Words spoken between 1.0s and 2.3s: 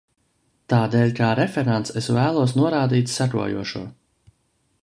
kā referents es